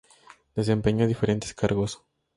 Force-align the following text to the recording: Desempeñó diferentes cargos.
Desempeñó 0.55 1.05
diferentes 1.05 1.53
cargos. 1.53 2.01